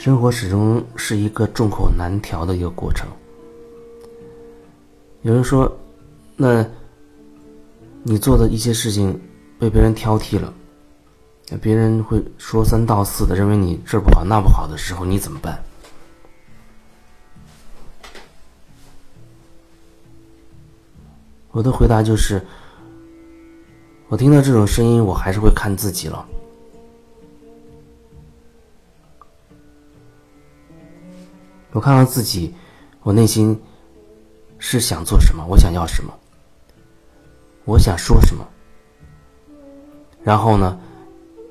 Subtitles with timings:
[0.00, 3.06] 生活始终是一个众口难调的一个过程。
[5.20, 5.70] 有人说，
[6.36, 6.64] 那
[8.02, 9.20] 你做的一些事情
[9.58, 10.54] 被别人挑剔了，
[11.60, 15.62] 别人会说三道四的，认为你这不好那不好的时候，你怎么办？
[21.50, 22.40] 我的回答就是：
[24.08, 26.26] 我听到这种声音，我还是会看自己了。
[31.72, 32.54] 我看看自己，
[33.02, 33.60] 我内心
[34.58, 36.12] 是想做什么，我想要什么，
[37.64, 38.46] 我想说什么，
[40.22, 40.78] 然后呢，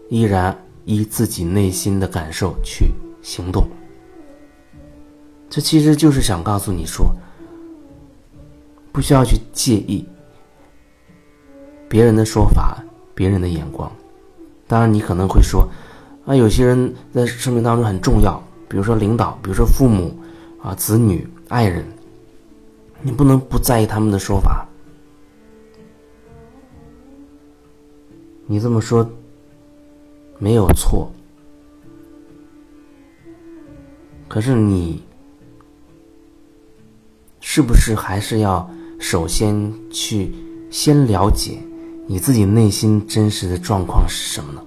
[0.10, 2.92] 依然依自己内心的感受去
[3.22, 3.68] 行动。
[5.50, 7.14] 这其实就是想告诉你说。
[8.92, 10.06] 不需要去介意
[11.88, 13.90] 别人的说法、别人的眼光。
[14.68, 15.70] 当然，你可能会说，
[16.26, 20.18] 啊，有些人在生命当中很重要，比如说领导，比如说父母，
[20.62, 21.84] 啊，子女、爱人，
[23.02, 24.66] 你不能不在意他们的说法。
[28.46, 29.10] 你这么说
[30.38, 31.12] 没有错，
[34.28, 35.04] 可是你
[37.42, 38.70] 是不是还是要？
[39.02, 40.36] 首先去
[40.70, 41.58] 先了解
[42.06, 44.62] 你自己内心真实的状况是什么呢？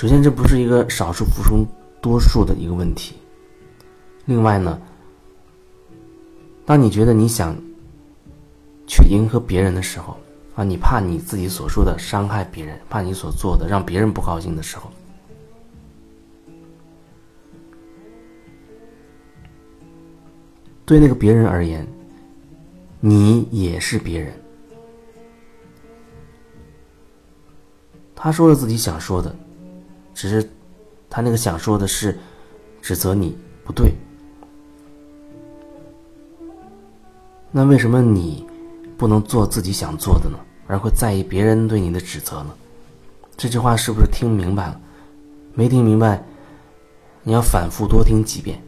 [0.00, 1.66] 首先，这不是一个少数服从
[2.00, 3.16] 多数的一个问题。
[4.26, 4.80] 另外呢，
[6.64, 7.56] 当你觉得你想
[8.86, 10.16] 去迎合别人的时候，
[10.54, 14.88] 啊，你怕你自己所说的伤害别人，怕你所做的让别人不高兴的时候。
[20.86, 21.84] 对那个别人而言，
[23.00, 24.32] 你也是别人。
[28.14, 29.34] 他说了自己想说的，
[30.18, 30.50] 只是
[31.08, 32.18] 他那个想说的是
[32.82, 33.94] 指责你不对。
[37.52, 38.44] 那为什么你
[38.96, 40.36] 不能做自己想做的呢？
[40.66, 42.50] 而会在意别人对你的指责呢？
[43.36, 44.80] 这句话是不是听明白了？
[45.54, 46.20] 没听明白，
[47.22, 48.60] 你要反复多听几遍。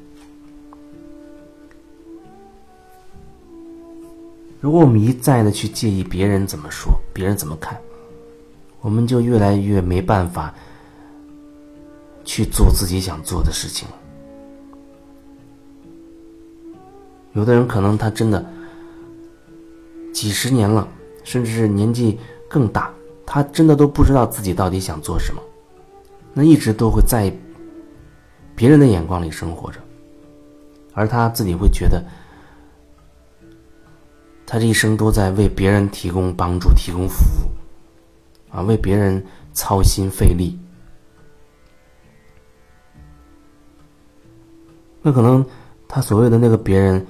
[4.60, 7.76] 如果我们一再的去介意别人怎么说，别人怎么看，
[8.80, 10.54] 我们就越来越没办法
[12.30, 13.88] 去做自己想做的事情。
[17.32, 18.44] 有的人可能他真的
[20.14, 20.86] 几十年了，
[21.24, 22.88] 甚至是年纪更大，
[23.26, 25.42] 他真的都不知道自己到底想做什么，
[26.32, 27.36] 那一直都会在
[28.54, 29.80] 别人的眼光里生活着，
[30.92, 32.00] 而他自己会觉得。
[34.46, 40.56] 他这一生都在为别人提供帮助、提供服务，啊，为别人操心费力。
[45.02, 45.44] 那可能
[45.88, 47.06] 他所谓的那个别人，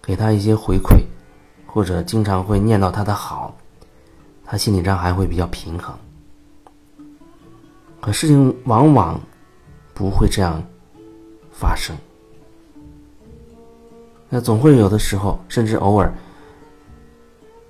[0.00, 1.02] 给他一些回馈，
[1.66, 3.54] 或者经常会念叨他的好，
[4.44, 5.94] 他心理上还会比较平衡。
[8.00, 9.20] 可事情往往
[9.94, 10.62] 不会这样
[11.52, 11.96] 发生。
[14.28, 16.12] 那总会有的时候，甚至偶尔。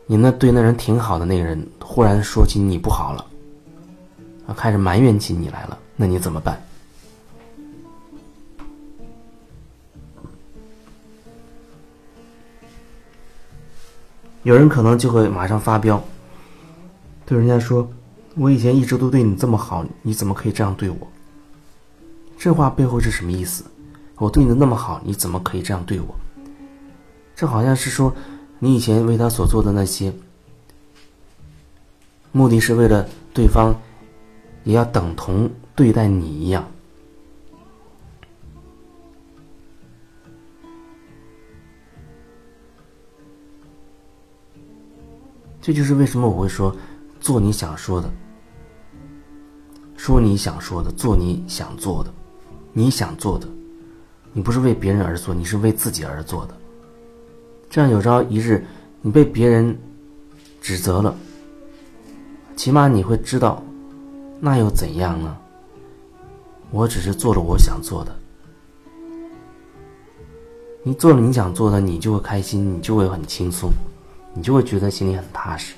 [0.06, 3.26] 你那对那人挺好的那个人，忽然说起你不好了，
[4.46, 6.60] 啊，开始埋怨起你来了，那你怎么办？
[14.42, 16.02] 有人可能就会马上发飙，
[17.26, 17.88] 对人家说
[18.36, 20.96] ：“我以前一直都对你这么好，你怎么可以这样对我？”
[22.38, 23.64] 这话背后是什么意思？
[24.16, 26.14] 我对你的那么好，你怎么可以这样对我？
[27.34, 28.14] 这好像是说。
[28.64, 30.12] 你以前为他所做的那些，
[32.30, 33.04] 目的是为了
[33.34, 33.74] 对方
[34.62, 36.64] 也要等同对待你一样。
[45.62, 46.74] 这就是为什么我会说，
[47.20, 48.10] 做你想说的，
[49.96, 52.12] 说你想说的，做你想做的，
[52.72, 53.46] 你想做的，
[54.32, 56.56] 你不是为别人而做，你是为自己而做的。
[57.70, 58.66] 这样有朝一日，
[59.00, 59.78] 你被别人
[60.60, 61.14] 指责了，
[62.56, 63.62] 起码你会知道，
[64.40, 65.36] 那又怎样呢？
[66.72, 68.12] 我只是做了我想做的，
[70.82, 73.70] 你做了你想做的，你就会开心，你就会很轻松，
[74.34, 75.74] 你就会觉得心里很踏实。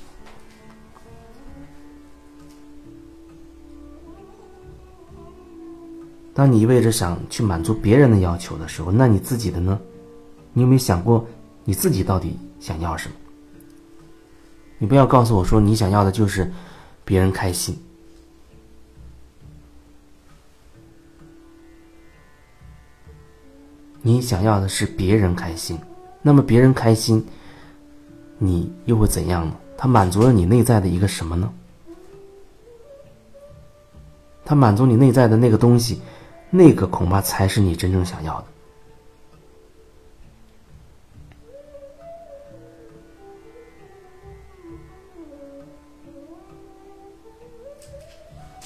[6.32, 9.80] 当你一味着想去满足别人的要求的时候，那你自己的呢？
[10.52, 11.24] 你有没有想过？
[11.64, 13.14] 你自己到底想要什么？
[14.78, 16.52] 你不要告诉我说你想要的就是
[17.04, 17.78] 别人开心。
[24.02, 25.78] 你想要的是别人开心，
[26.20, 27.24] 那么别人开心，
[28.38, 29.54] 你又会怎样呢？
[29.76, 31.52] 它满足了你内在的一个什么呢？
[34.46, 36.02] 他满足你内在的那个东西，
[36.50, 38.46] 那个恐怕才是你真正想要的。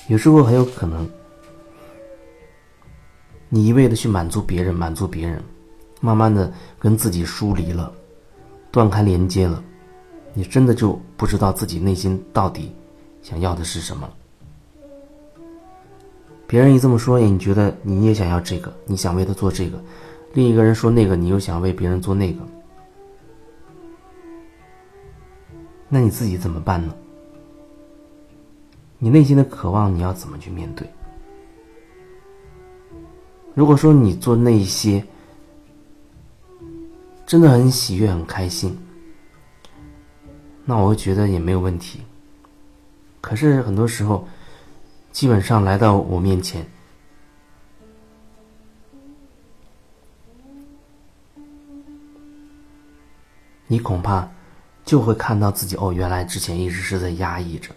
[0.09, 1.09] 有时候很有可能，
[3.49, 5.41] 你一味的去满足别人，满足别人，
[6.01, 7.93] 慢慢的跟自己疏离了，
[8.71, 9.63] 断开连接了，
[10.35, 12.73] 你真的就不知道自己内心到底
[13.23, 14.15] 想要的是什么了。
[16.47, 19.79] 别人一这么说，你觉得你也想要这个，你想为他做这个；
[20.33, 22.41] 另一个人说那个，你又想为别人做那个，
[25.89, 26.95] 那你自己怎么办呢？
[28.99, 30.89] 你内心的渴望，你要怎么去面对？
[33.55, 35.05] 如果说你做那些
[37.29, 38.75] 真的很喜悦、很开心，
[40.65, 42.01] 那我会觉得也没有问题。
[43.21, 44.27] 可是很多时候，
[45.13, 46.67] 基本上来到我面前，
[53.67, 54.27] 你恐怕
[54.87, 57.75] 就会看到自己哦，原来之前一直是在压抑着。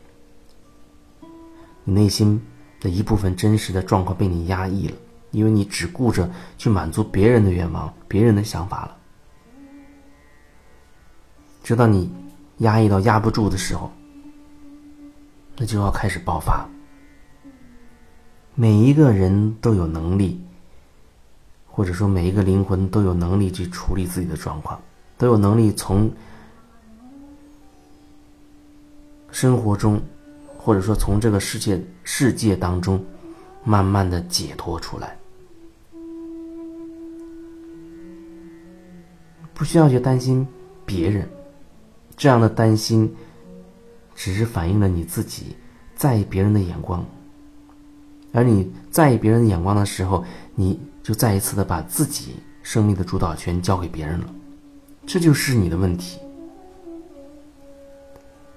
[1.83, 2.42] 你内心
[2.80, 4.95] 的一部分真实的状况被你压抑了，
[5.31, 8.98] 因为你只顾着去满足别人的愿望、别人的想法了。
[11.63, 12.11] 直到你
[12.59, 13.91] 压抑到压不住的时候，
[15.57, 16.67] 那就要开始爆发。
[18.55, 20.39] 每一个人都有能力，
[21.67, 24.81] 或者说每一个灵魂都有能力去处理自己的状况，
[25.17, 26.11] 都有能力从
[29.31, 30.01] 生活中。
[30.63, 33.03] 或者说，从这个世界世界当中，
[33.63, 35.17] 慢慢的解脱出来，
[39.55, 40.47] 不需要去担心
[40.85, 41.27] 别人，
[42.21, 43.12] 这样的担心，
[44.13, 45.56] 只是反映了你自己
[45.95, 47.03] 在意别人的眼光，
[48.31, 50.23] 而你在意别人的眼光的时候，
[50.53, 54.31] 你就再一次的把自己生命的主导权交给别人了，
[55.03, 56.19] 这就是你的问题。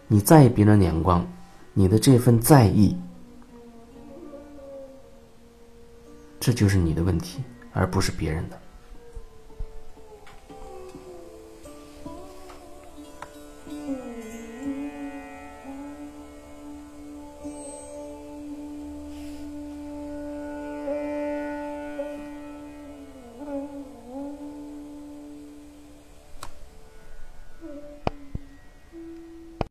[0.08, 1.26] 你在意别人的眼光。
[1.72, 2.94] 你的这份在意，
[6.38, 8.60] 这就是你的问题，而不是别人的。